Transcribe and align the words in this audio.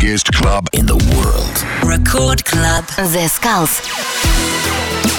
biggest 0.00 0.32
club 0.32 0.66
in 0.72 0.86
the 0.86 0.96
world. 1.14 1.64
Record 1.84 2.42
Club. 2.46 2.86
The 2.96 3.28
Skulls. 3.28 5.09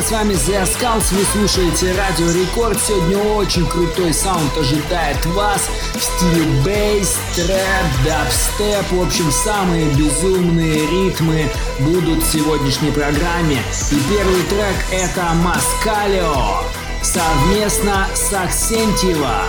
Привет, 0.00 0.06
с 0.06 0.10
вами 0.10 0.34
The 0.34 0.62
Skulls, 0.64 1.14
вы 1.14 1.24
слушаете 1.32 1.92
Радио 1.92 2.30
Рекорд. 2.30 2.78
Сегодня 2.80 3.18
очень 3.18 3.66
крутой 3.66 4.12
саунд 4.12 4.56
ожидает 4.56 5.24
вас 5.26 5.68
в 5.94 6.00
стиле 6.00 6.44
бейс, 6.64 7.18
трэп, 7.34 8.04
дабстеп. 8.04 8.90
В 8.92 9.02
общем, 9.02 9.30
самые 9.30 9.86
безумные 9.94 10.86
ритмы 10.86 11.50
будут 11.80 12.22
в 12.22 12.32
сегодняшней 12.32 12.90
программе. 12.90 13.62
И 13.90 14.00
первый 14.08 14.42
трек 14.44 14.76
это 14.92 15.32
Маскалио 15.34 16.62
совместно 17.02 18.06
с 18.14 18.32
Аксентьева 18.32 19.44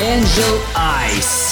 Angel 0.00 0.60
Eyes. 0.74 1.51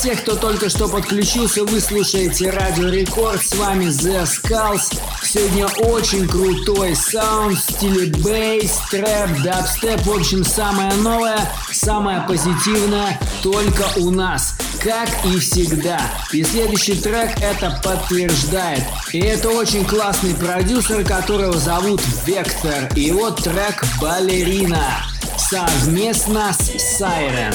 Тех, 0.00 0.22
кто 0.22 0.34
только 0.34 0.70
что 0.70 0.88
подключился, 0.88 1.62
вы 1.64 1.78
слушаете 1.78 2.48
Радио 2.50 2.88
Рекорд. 2.88 3.44
С 3.44 3.54
вами 3.54 3.86
The 3.86 4.24
Skulls. 4.24 4.98
Сегодня 5.22 5.66
очень 5.66 6.26
крутой 6.26 6.96
саунд 6.96 7.58
в 7.58 7.72
стиле 7.72 8.06
бейс, 8.22 8.78
трэп, 8.90 9.42
дабстеп. 9.42 10.00
В 10.06 10.12
общем, 10.12 10.42
самое 10.42 10.90
новое, 10.94 11.38
самое 11.70 12.22
позитивное 12.26 13.20
только 13.42 13.84
у 13.98 14.10
нас. 14.10 14.54
Как 14.82 15.08
и 15.26 15.38
всегда. 15.38 16.00
И 16.32 16.44
следующий 16.44 16.94
трек 16.94 17.38
это 17.42 17.78
подтверждает. 17.84 18.84
И 19.12 19.18
это 19.18 19.50
очень 19.50 19.84
классный 19.84 20.34
продюсер, 20.34 21.04
которого 21.04 21.58
зовут 21.58 22.00
Вектор. 22.24 22.88
И 22.96 23.02
его 23.02 23.30
трек 23.32 23.84
«Балерина» 24.00 25.04
совместно 25.36 26.54
с 26.54 26.96
Сайрен. 26.96 27.54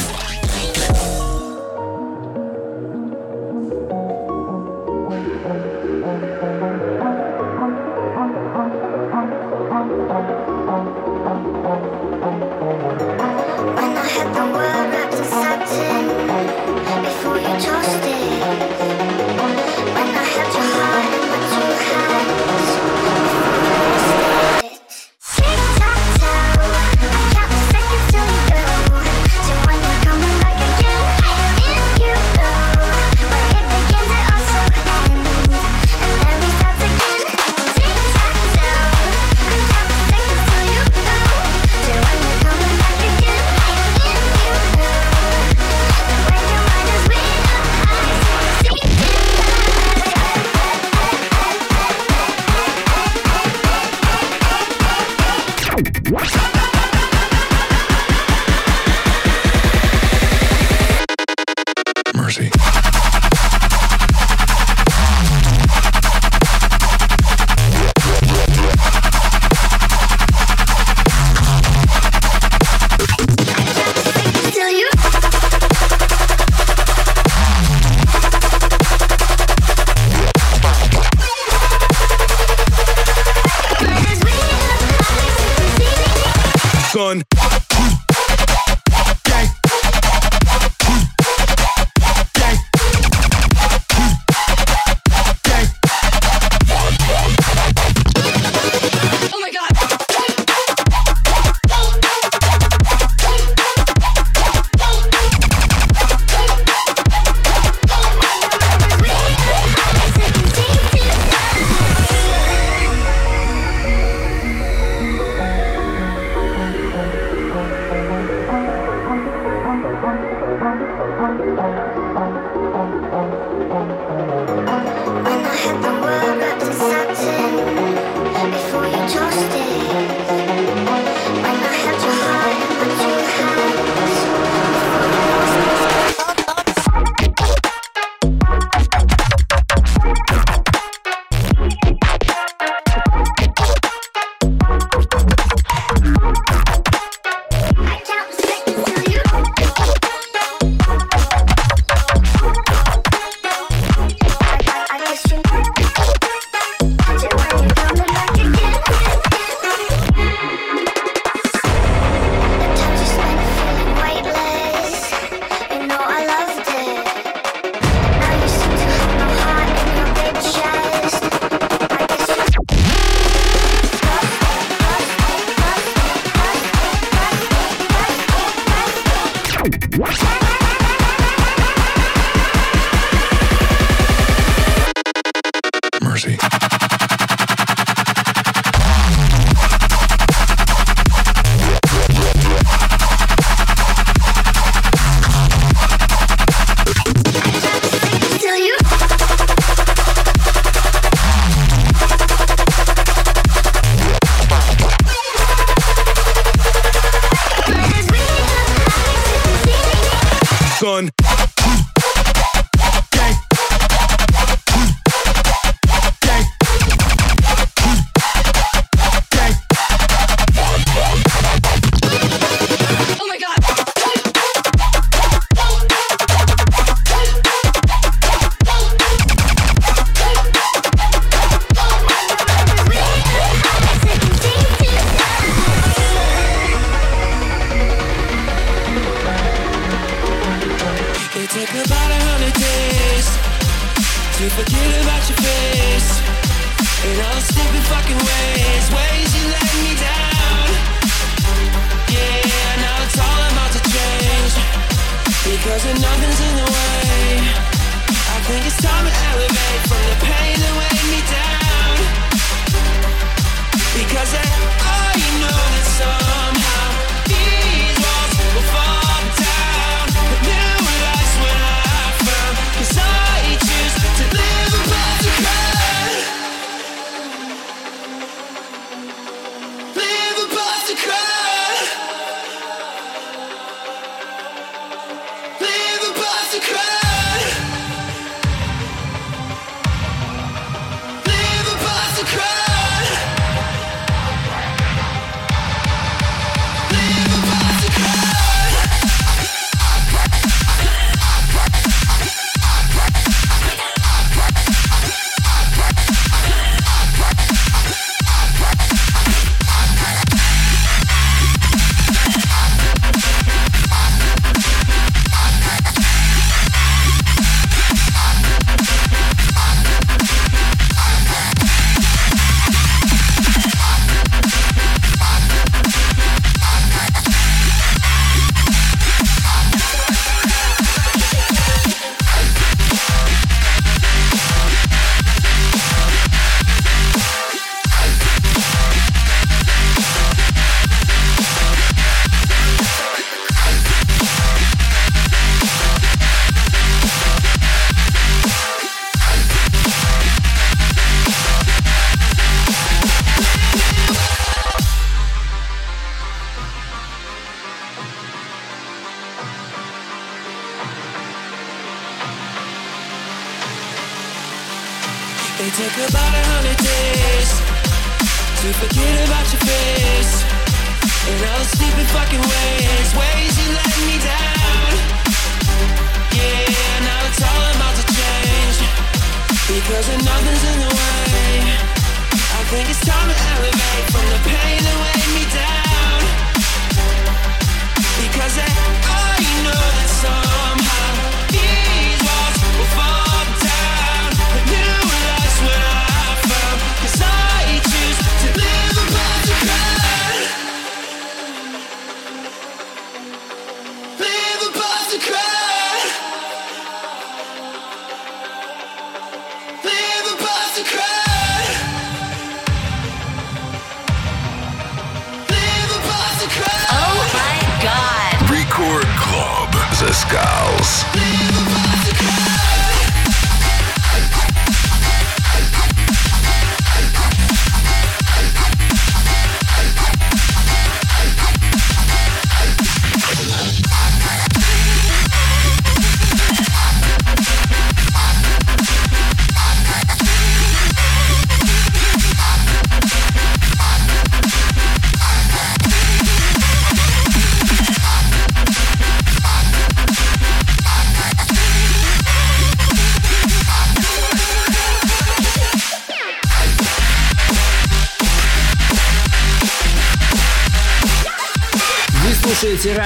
What? 55.75 56.64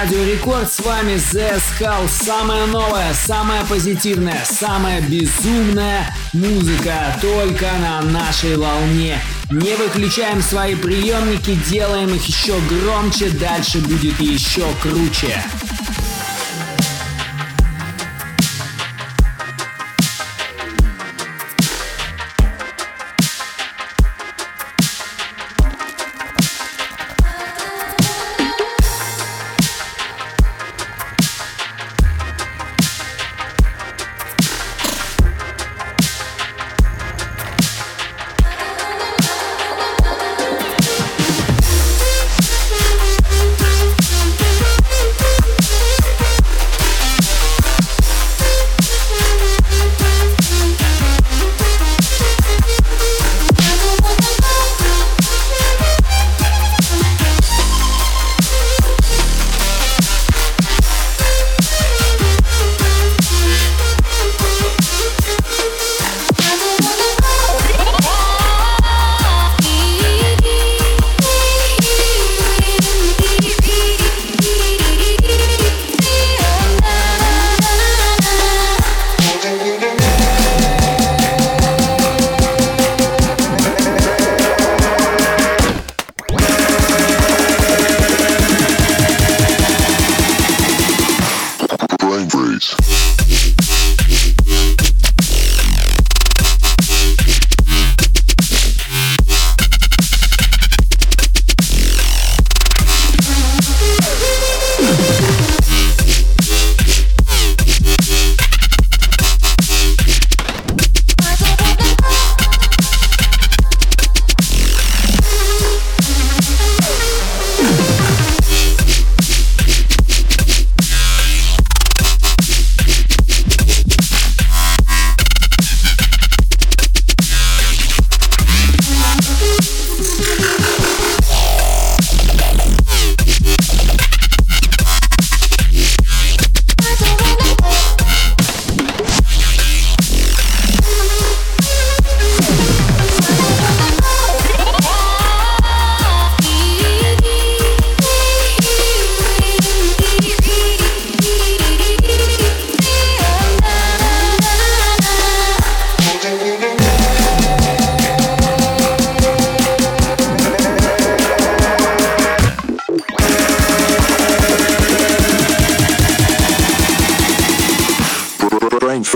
Радио 0.01 0.23
Рекорд, 0.23 0.71
с 0.71 0.79
вами 0.79 1.15
The 1.15 1.59
Skull. 1.59 2.07
Самое 2.07 2.67
новое, 2.67 3.13
самое 3.13 3.65
позитивное, 3.65 4.45
самая 4.49 5.01
безумная 5.01 6.15
музыка 6.31 7.17
только 7.19 7.67
на 7.81 8.01
нашей 8.03 8.55
волне. 8.55 9.19
Не 9.51 9.75
выключаем 9.75 10.41
свои 10.41 10.75
приемники, 10.75 11.53
делаем 11.69 12.15
их 12.15 12.25
еще 12.25 12.57
громче, 12.69 13.29
дальше 13.31 13.79
будет 13.79 14.17
еще 14.21 14.63
круче. 14.81 15.43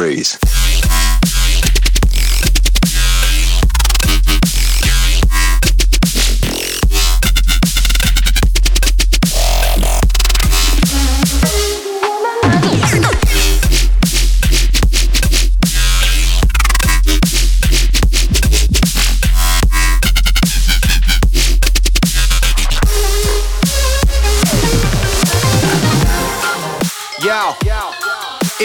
phrase. 0.03 0.37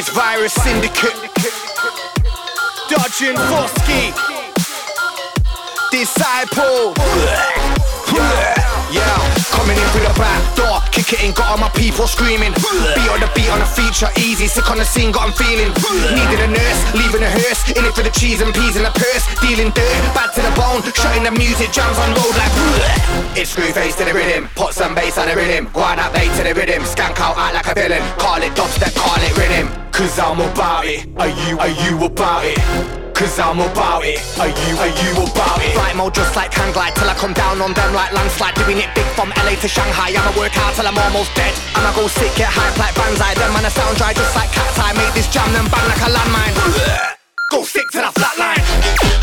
It's 0.00 0.10
Virus 0.10 0.52
Syndicate. 0.52 1.27
Marcin 3.18 3.34
Fuski, 3.50 4.14
Disciple 5.90 6.94
yeah, 8.94 9.18
coming 9.50 9.74
in 9.74 9.86
through 9.90 10.06
the 10.06 10.14
back 10.14 10.38
door, 10.54 10.78
kick 10.94 11.18
it 11.18 11.26
in, 11.26 11.34
got 11.34 11.50
all 11.50 11.58
my 11.58 11.68
people 11.74 12.06
screaming. 12.06 12.54
Beat 12.54 13.10
on 13.10 13.18
the 13.18 13.26
beat 13.34 13.50
on 13.50 13.58
the 13.58 13.66
feature, 13.66 14.06
easy, 14.22 14.46
sick 14.46 14.70
on 14.70 14.78
the 14.78 14.86
scene, 14.86 15.10
got 15.10 15.26
them 15.26 15.34
feeling. 15.34 15.74
Needed 16.14 16.46
a 16.46 16.46
nurse, 16.46 16.80
leaving 16.94 17.26
a 17.26 17.28
hearse, 17.42 17.66
in 17.74 17.82
it 17.82 17.90
for 17.90 18.06
the 18.06 18.14
cheese 18.14 18.40
and 18.40 18.54
peas 18.54 18.78
in 18.78 18.86
the 18.86 18.94
purse, 18.94 19.26
dealing 19.42 19.74
dirt, 19.74 19.98
bad 20.14 20.30
to 20.38 20.40
the 20.40 20.54
bone, 20.54 20.86
shutting 20.94 21.26
the 21.26 21.34
music, 21.34 21.74
jams 21.74 21.98
on 21.98 22.14
road 22.14 22.38
like. 22.38 22.54
It's 23.34 23.50
Screwface 23.50 23.98
to 23.98 24.06
the 24.06 24.14
rhythm, 24.14 24.46
Put 24.54 24.74
some 24.78 24.94
bass 24.94 25.18
on 25.18 25.26
the 25.26 25.34
rhythm, 25.34 25.66
grind 25.74 25.98
out 25.98 26.14
they 26.14 26.30
to 26.38 26.42
the 26.46 26.54
rhythm, 26.54 26.86
skank 26.86 27.18
out, 27.18 27.34
act 27.34 27.58
like 27.58 27.66
a 27.66 27.74
villain, 27.74 28.02
call 28.14 28.38
it 28.38 28.54
dubstep, 28.54 28.94
call 28.94 29.18
it 29.18 29.34
rhythm. 29.34 29.66
Cause 29.90 30.22
I'm 30.22 30.38
about 30.38 30.86
it, 30.86 31.10
are 31.18 31.26
you, 31.26 31.58
are 31.58 31.74
you 31.82 32.06
about 32.06 32.46
it? 32.46 33.07
Cause 33.18 33.34
I'm 33.40 33.58
about 33.58 34.06
it. 34.06 34.22
Are 34.38 34.46
you, 34.46 34.72
are 34.78 34.94
you 34.94 35.10
about 35.26 35.58
it? 35.58 35.74
Flight 35.74 35.96
mode 35.96 36.14
just 36.14 36.36
like 36.36 36.54
hang 36.54 36.72
glide 36.72 36.94
till 36.94 37.10
I 37.10 37.14
come 37.14 37.32
down 37.32 37.60
on 37.60 37.74
them 37.74 37.92
like 37.92 38.12
landslide. 38.12 38.54
Doing 38.54 38.78
it 38.78 38.94
big 38.94 39.06
from 39.18 39.30
LA 39.42 39.58
to 39.58 39.66
Shanghai. 39.66 40.14
I'ma 40.14 40.38
work 40.38 40.54
out 40.54 40.72
till 40.78 40.86
I'm 40.86 40.96
almost 40.96 41.34
dead. 41.34 41.50
I'ma 41.74 41.90
go 41.98 42.06
sick, 42.06 42.30
get 42.36 42.46
hype 42.46 42.78
like 42.78 42.94
banzai. 42.94 43.34
Them 43.34 43.52
man 43.54 43.66
a 43.66 43.70
sound 43.74 43.98
dry 43.98 44.12
just 44.14 44.36
like 44.36 44.52
cat's 44.54 44.78
eye. 44.78 44.94
Make 44.94 45.14
this 45.18 45.26
jam 45.34 45.50
them 45.52 45.66
bang 45.66 45.82
like 45.90 45.98
a 45.98 46.14
landmine. 46.14 46.54
Go 47.50 47.64
sick 47.64 47.90
to 47.90 47.98
the 47.98 48.12
flatline. 48.14 49.17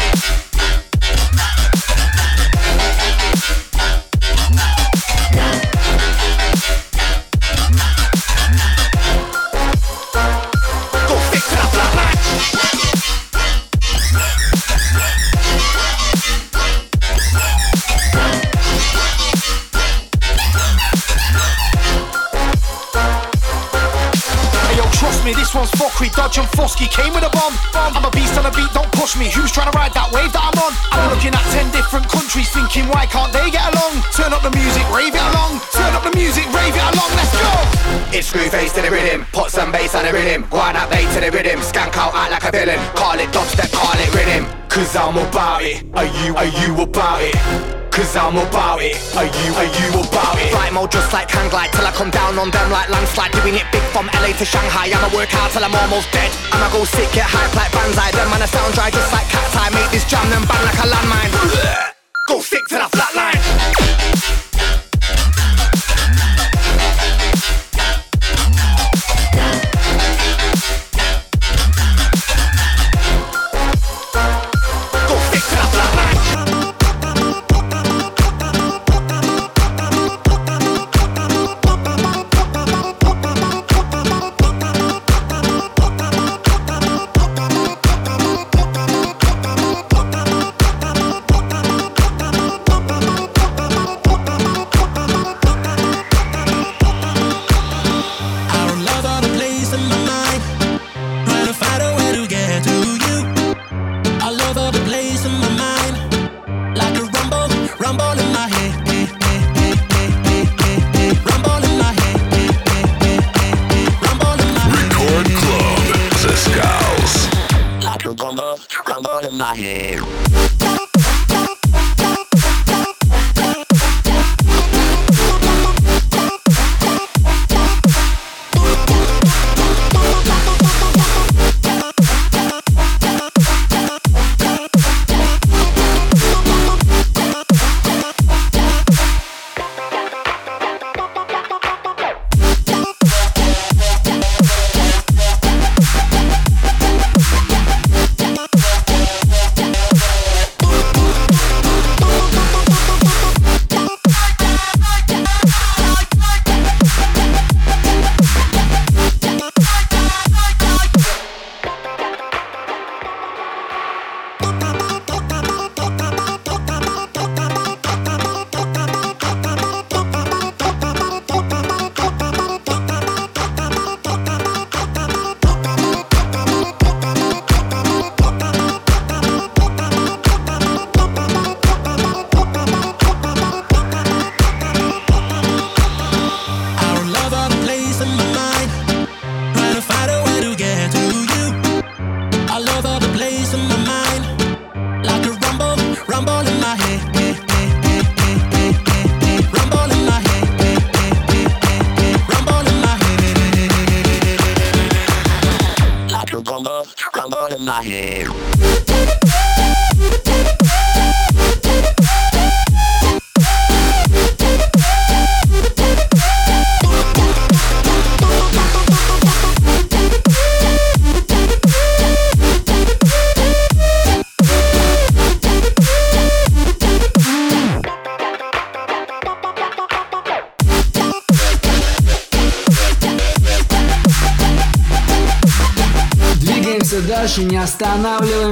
One's 25.56 25.72
fuckery. 25.72 26.12
Dodge 26.12 26.38
and 26.38 26.48
Fuski 26.52 26.92
came 26.92 27.16
with 27.16 27.24
a 27.24 27.32
bomb. 27.32 27.56
I'm 27.72 28.04
a 28.04 28.12
beast 28.12 28.36
on 28.38 28.46
a 28.46 28.52
beat, 28.52 28.68
don't 28.76 28.92
push 28.92 29.16
me. 29.16 29.32
Who's 29.32 29.56
trying 29.56 29.72
to 29.72 29.76
ride 29.80 29.96
that 29.96 30.12
wave 30.12 30.36
that 30.36 30.44
I'm 30.52 30.58
on? 30.60 30.76
I'm 30.92 31.08
looking 31.08 31.32
at 31.32 31.46
10 31.56 31.72
different 31.72 32.12
countries, 32.12 32.52
thinking, 32.52 32.92
why 32.92 33.08
can't 33.08 33.32
they 33.32 33.48
get 33.48 33.64
along? 33.72 34.04
Turn 34.12 34.36
up 34.36 34.44
the 34.44 34.52
music, 34.52 34.84
rave 34.92 35.16
it 35.16 35.26
along. 35.32 35.64
Turn 35.72 35.96
up 35.96 36.04
the 36.04 36.12
music, 36.12 36.44
rave 36.52 36.76
it 36.76 36.84
along, 36.92 37.08
let's 37.16 37.32
go. 37.32 37.52
It's 38.12 38.28
screw 38.28 38.52
face 38.52 38.76
to 38.76 38.84
the 38.84 38.92
rhythm, 38.92 39.24
put 39.32 39.48
some 39.48 39.72
bass 39.72 39.96
on 39.96 40.04
the 40.04 40.12
rhythm, 40.12 40.44
go 40.52 40.60
on 40.60 40.76
bass 40.92 41.08
to 41.16 41.24
the 41.24 41.32
rhythm, 41.32 41.64
skank 41.64 41.96
out 41.96 42.12
act 42.12 42.36
like 42.36 42.46
a 42.48 42.52
villain, 42.52 42.80
call 42.92 43.16
it 43.16 43.32
dubstep, 43.32 43.72
call 43.72 43.96
it 43.96 44.12
rhythm. 44.12 44.44
Cause 44.68 44.92
I'm 44.92 45.16
about 45.16 45.64
it, 45.64 45.88
are 45.96 46.04
you, 46.04 46.36
are 46.36 46.52
you 46.52 46.84
about 46.84 47.24
it? 47.24 47.85
Cause 47.96 48.12
I'm 48.18 48.36
about 48.36 48.84
it, 48.84 49.00
are 49.16 49.24
you, 49.24 49.50
are 49.56 49.72
you 49.72 49.88
about 50.04 50.36
it? 50.36 50.52
Flight 50.52 50.74
mode 50.74 50.92
just 50.92 51.14
like 51.14 51.32
hang 51.32 51.48
glide 51.48 51.72
till 51.72 51.88
I 51.88 51.94
come 51.96 52.12
down 52.12 52.38
on 52.38 52.52
them 52.52 52.70
like 52.70 52.90
landslide, 52.90 53.32
doing 53.32 53.56
it 53.56 53.64
big 53.72 53.84
from 53.96 54.12
LA 54.20 54.36
to 54.36 54.44
Shanghai. 54.44 54.92
I'ma 54.92 55.16
work 55.16 55.32
out 55.32 55.52
till 55.56 55.64
I'm 55.64 55.74
almost 55.74 56.12
dead. 56.12 56.28
I'ma 56.52 56.68
go 56.76 56.84
sick, 56.84 57.08
get 57.16 57.24
hype 57.24 57.56
like 57.56 57.72
banzai. 57.72 58.12
Them 58.12 58.28
man 58.36 58.44
a 58.44 58.48
sound 58.52 58.74
dry 58.76 58.92
just 58.92 59.14
like 59.16 59.24
cat's 59.32 59.56
eye. 59.56 59.72
Make 59.72 59.88
this 59.96 60.04
jam 60.12 60.28
them 60.28 60.44
bang 60.44 60.60
like 60.68 60.76
a 60.84 60.92
landmine. 60.92 61.32
Go 62.28 62.42
sick 62.42 62.68
to 62.68 62.76
the 62.84 62.90
flatline. 62.92 63.45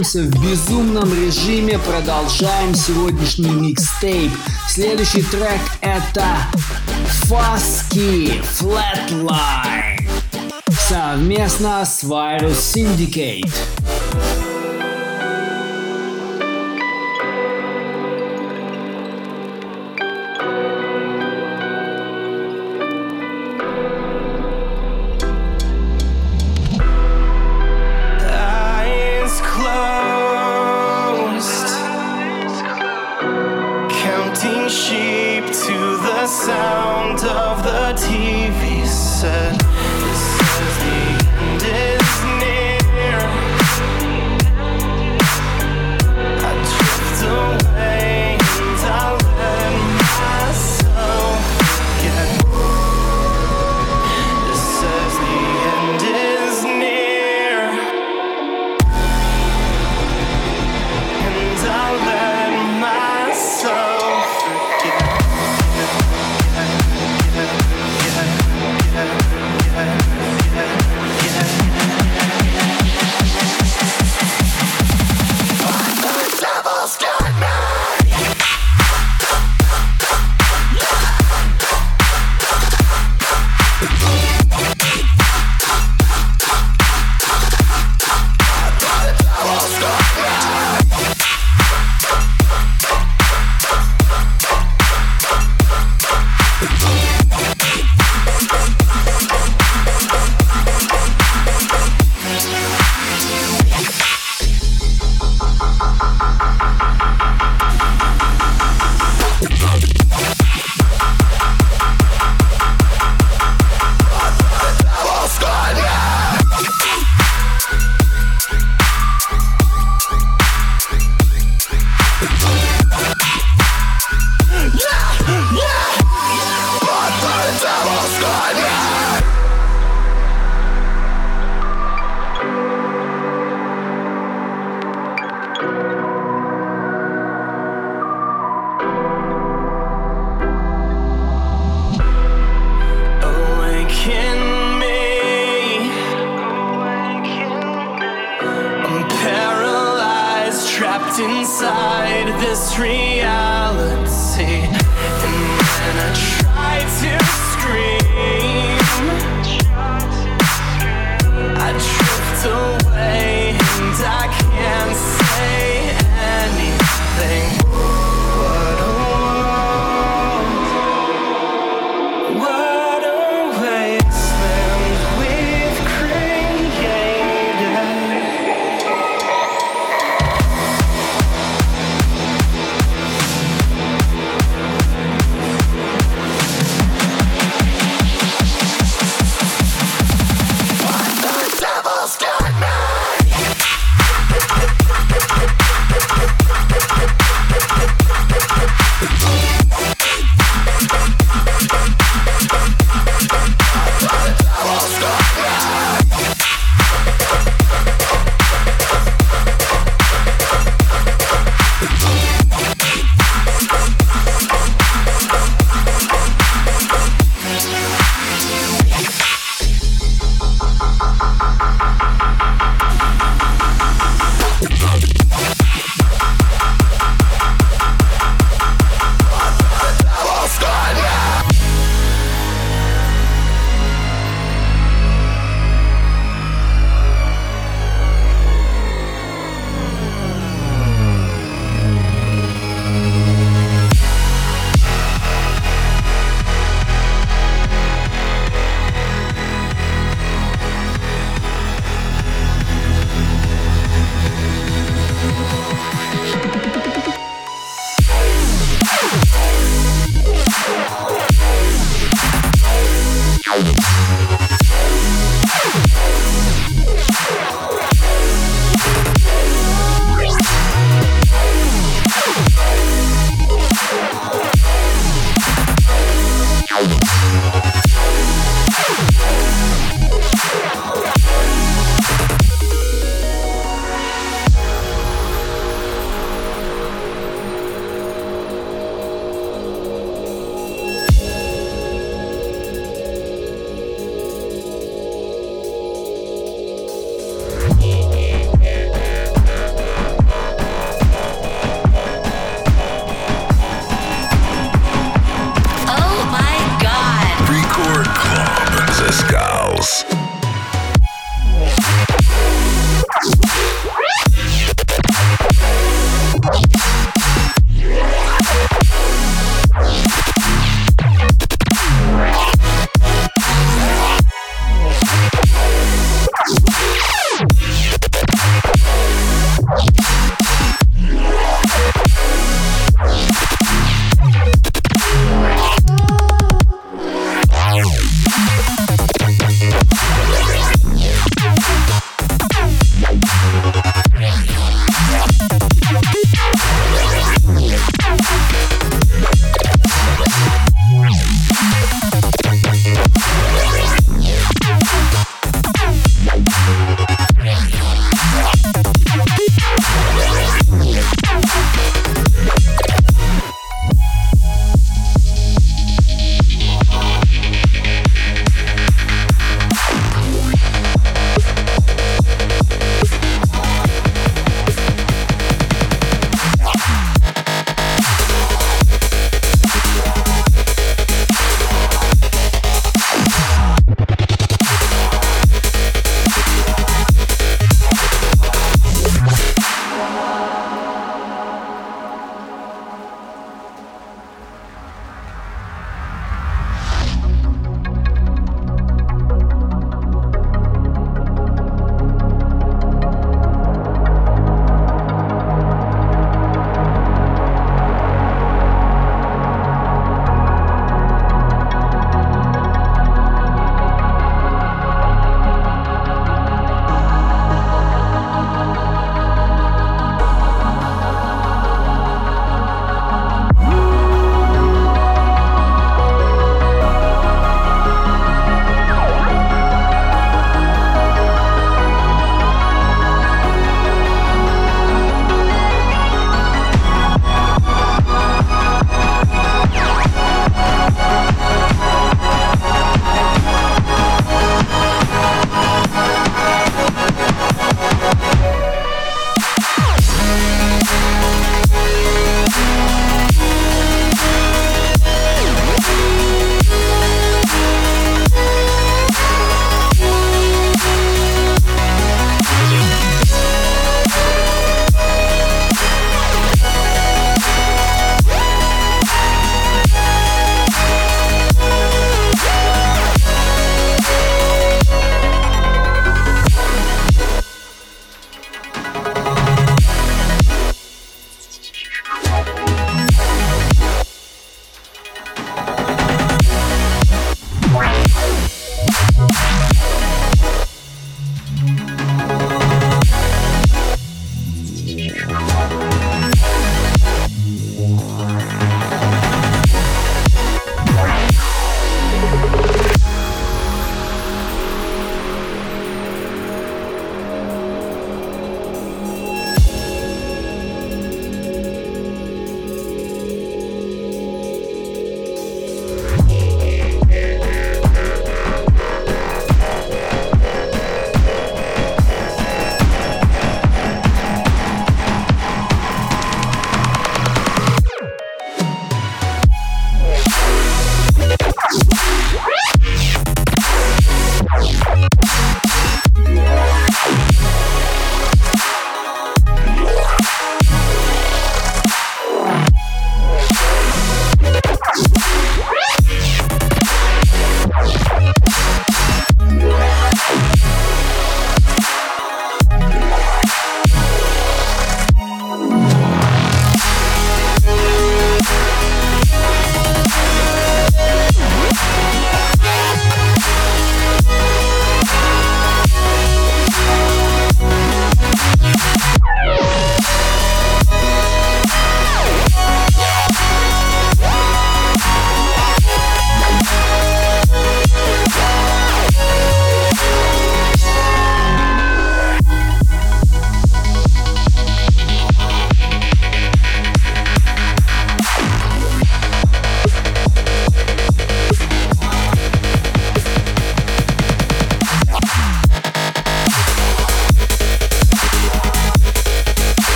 Останавливаемся 0.00 0.22
в 0.22 0.42
безумном 0.42 1.12
режиме, 1.14 1.78
продолжаем 1.78 2.74
сегодняшний 2.74 3.50
микстейп. 3.50 4.32
Следующий 4.68 5.22
трек 5.22 5.60
это 5.80 6.24
Фаски 7.26 8.40
Flatline 8.58 10.08
совместно 10.88 11.84
с 11.84 12.02
Virus 12.02 12.56
Syndicate. 12.74 13.52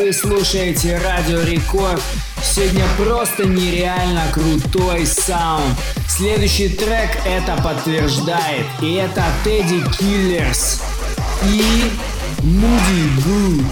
Вы 0.00 0.14
слушаете 0.14 0.96
Радио 0.96 1.42
Рекорд. 1.42 2.00
Сегодня 2.42 2.86
просто 2.96 3.44
нереально 3.44 4.22
крутой 4.32 5.04
саунд. 5.04 5.76
Следующий 6.08 6.70
трек 6.70 7.10
это 7.26 7.60
подтверждает. 7.62 8.64
И 8.80 8.94
это 8.94 9.22
Тедди 9.44 9.84
Киллерс 9.98 10.80
и 11.44 11.92
Муди 12.42 13.10
Гуд. 13.26 13.66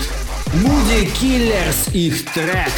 Муди 0.53 1.07
Киллерс 1.18 1.89
их 1.95 2.31
трек. 2.35 2.72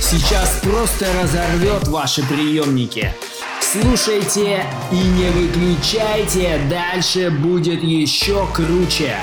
Сейчас 0.00 0.60
просто 0.62 1.04
разорвет 1.20 1.86
ваши 1.88 2.22
приемники. 2.26 3.12
Слушайте 3.60 4.64
и 4.90 4.96
не 4.96 5.28
выключайте, 5.28 6.58
дальше 6.70 7.28
будет 7.28 7.82
еще 7.82 8.48
круче. 8.54 9.18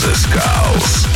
the 0.00 0.14
skulls. 0.14 1.09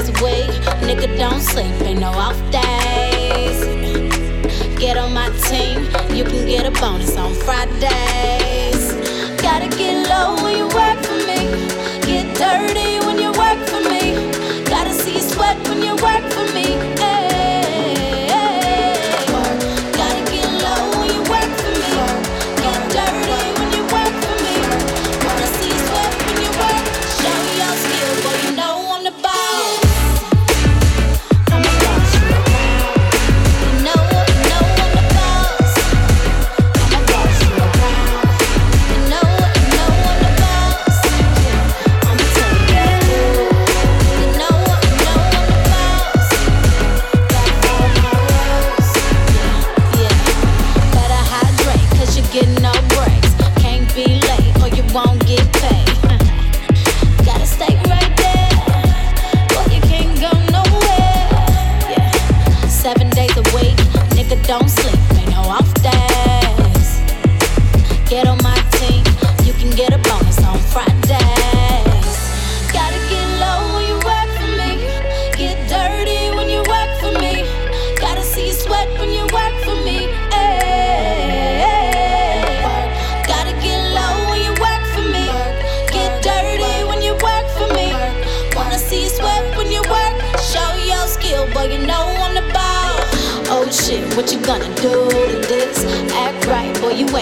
days 0.00 0.08
a 0.08 0.24
week. 0.24 0.50
Nigga 0.82 1.18
don't 1.18 1.40
sleep, 1.40 1.72
ain't 1.82 2.00
no 2.00 2.10
off 2.10 2.36
days. 2.50 3.64
Get 4.78 4.96
on 4.96 5.12
my 5.12 5.28
team, 5.48 5.84
you 6.16 6.24
can 6.24 6.46
get 6.46 6.66
a 6.66 6.80
bonus 6.80 7.16
on 7.16 7.34
Fridays. 7.34 8.92
Gotta 9.42 9.68
get 9.76 10.08
low 10.08 10.42
when 10.42 10.56
you 10.56 10.64
work 10.68 10.98
for 11.04 11.14
me, 11.14 11.50
get 12.06 12.36
dirty. 12.36 12.79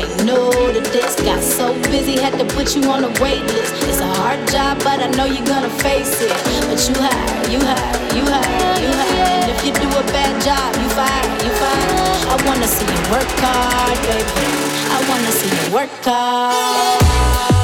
I 0.08 0.24
know 0.24 0.50
the 0.72 0.80
desk 0.80 1.24
got 1.24 1.42
so 1.42 1.74
busy, 1.90 2.18
had 2.18 2.38
to 2.38 2.44
put 2.54 2.74
you 2.74 2.82
on 2.90 3.04
a 3.04 3.12
wait 3.20 3.42
list. 3.52 3.74
It's 3.84 4.00
a 4.00 4.06
hard 4.06 4.40
job, 4.48 4.78
but 4.82 5.00
I 5.00 5.08
know 5.16 5.26
you're 5.26 5.46
gonna 5.46 5.70
face 5.84 6.20
it. 6.20 6.32
But 6.68 6.80
you 6.88 6.94
hire, 6.96 7.50
you 7.52 7.60
hire, 7.60 8.16
you 8.16 8.24
hire, 8.24 8.80
you 8.80 8.90
hire. 9.00 9.28
And 9.42 9.50
if 9.52 9.60
you 9.66 9.72
do 9.72 9.88
a 9.88 10.04
bad 10.12 10.32
job, 10.42 10.70
you 10.80 10.88
fire, 10.96 11.28
you 11.44 11.52
fire. 11.60 11.88
I 12.32 12.36
wanna 12.46 12.66
see 12.66 12.86
you 12.86 13.02
work 13.12 13.30
hard, 13.44 13.98
baby. 14.08 14.48
I 14.90 14.98
wanna 15.08 15.32
see 15.32 15.50
you 15.54 15.74
work 15.74 15.90
hard. 16.04 17.57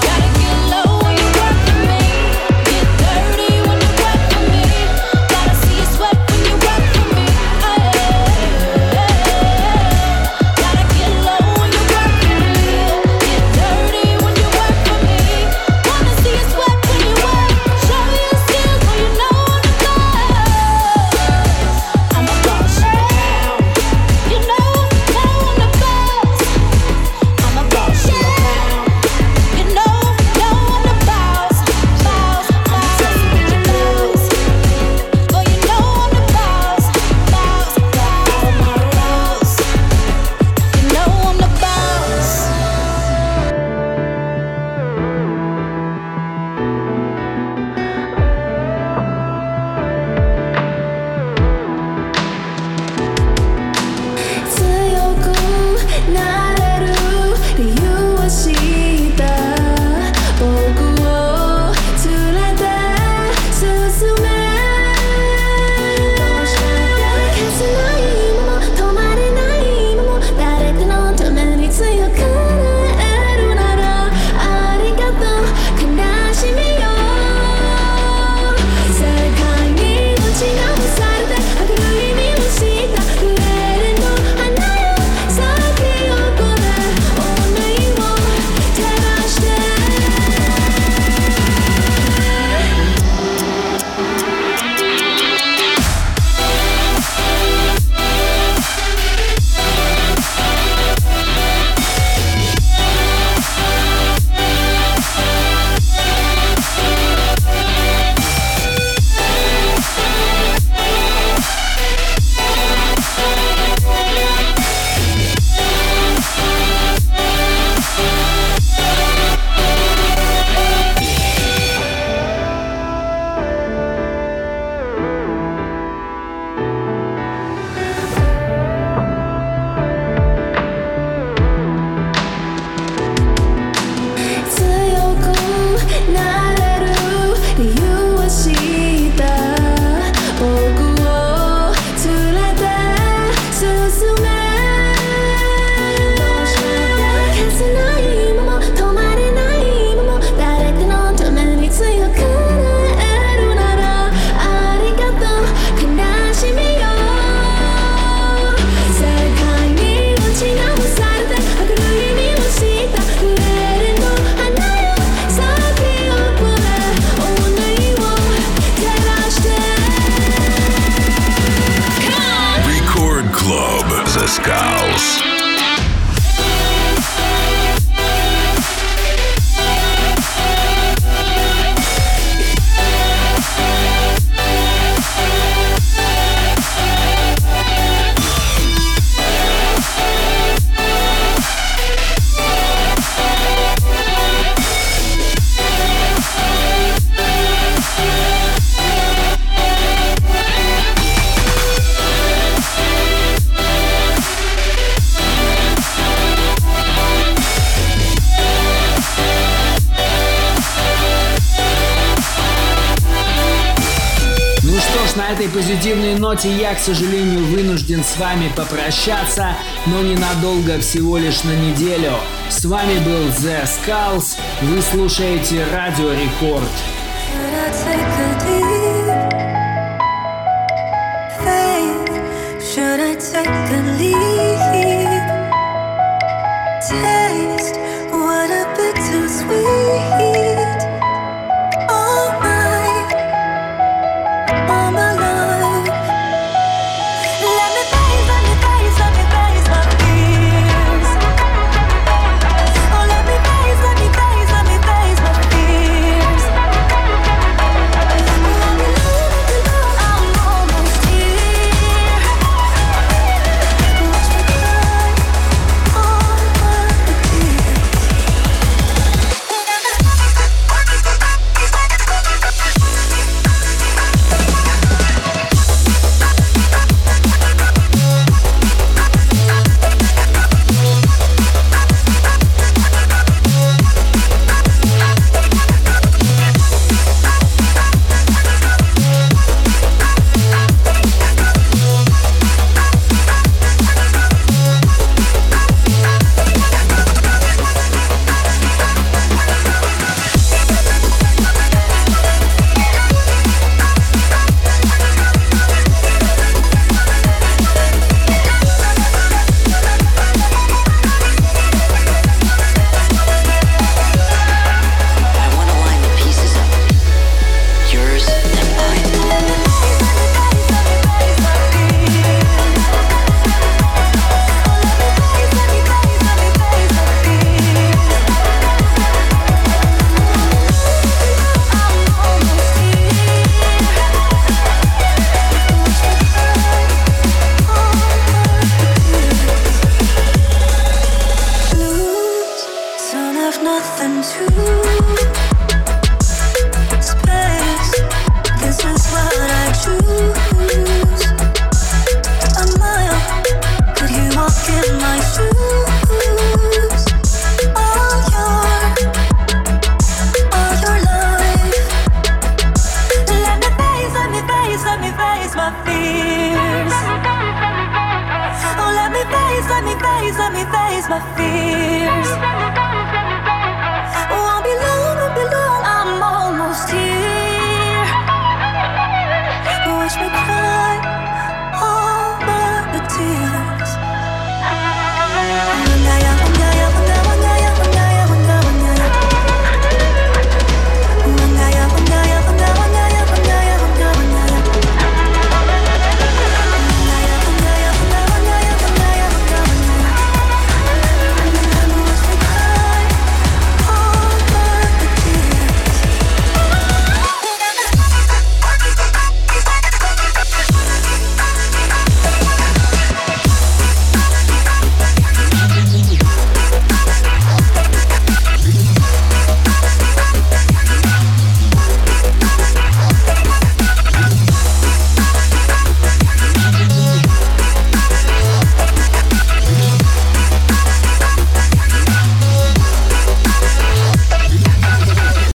На 215.16 215.30
этой 215.30 215.48
позитивной 215.48 216.18
ноте 216.18 216.50
я, 216.50 216.74
к 216.74 216.78
сожалению, 216.78 217.44
вынужден 217.46 218.02
с 218.02 218.16
вами 218.16 218.50
попрощаться, 218.56 219.56
но 219.86 220.02
ненадолго, 220.02 220.80
всего 220.80 221.18
лишь 221.18 221.44
на 221.44 221.54
неделю. 221.54 222.12
С 222.48 222.64
вами 222.64 222.98
был 222.98 223.28
The 223.28 223.64
Skulls, 223.64 224.36
вы 224.62 224.82
слушаете 224.82 225.64
Радио 225.72 226.10
Рекорд. 226.12 226.70